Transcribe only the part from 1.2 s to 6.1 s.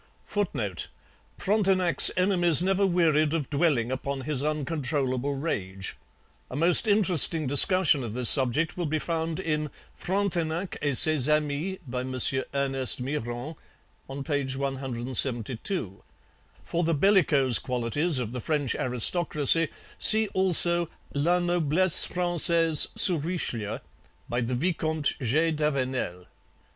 Frontenac's enemies never wearied of dwelling upon his uncontrollable rage.